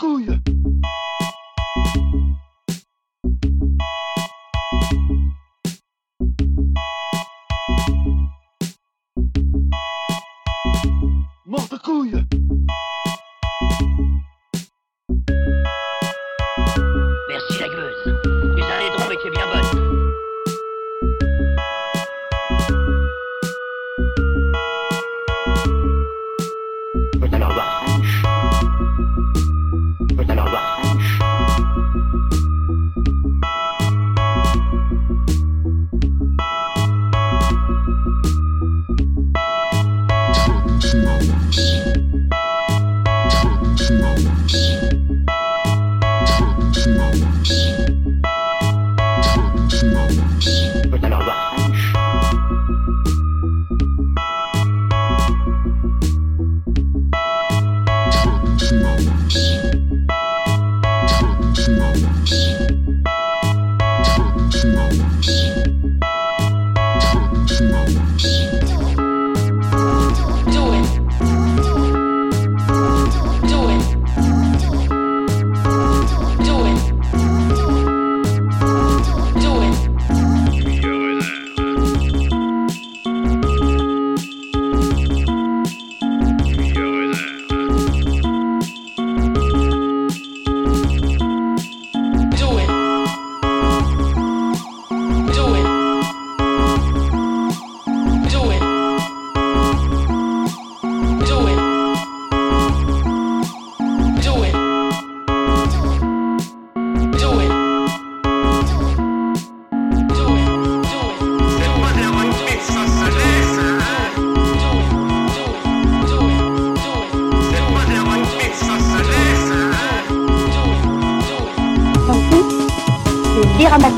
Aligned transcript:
Hallelujah 0.00 0.57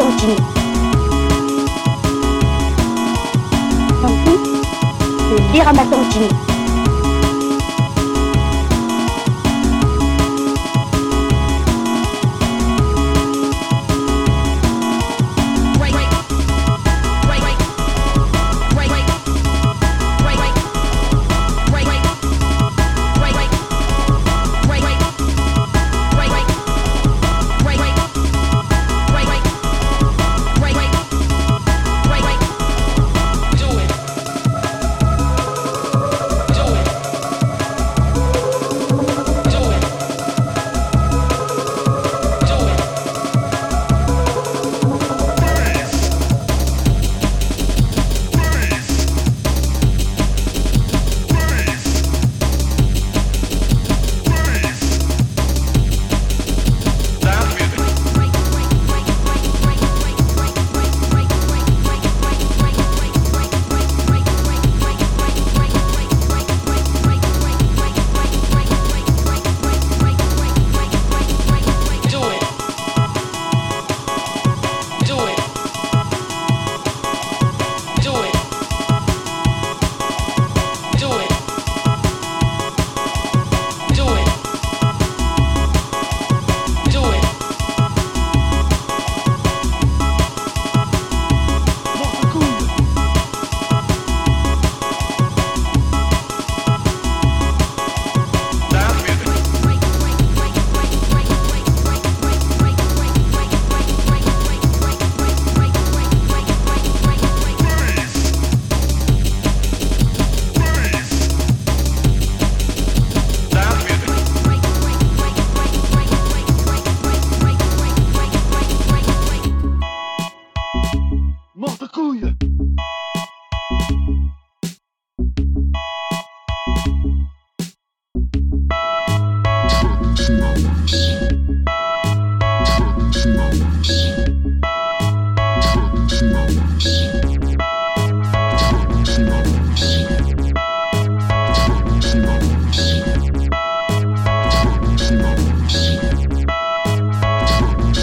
continue. 0.00 0.36
Tant 4.00 4.16
pis, 4.24 4.38
le 5.30 5.52
dérama 5.52 5.82
continue. 5.84 6.49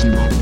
Simon. 0.07 0.36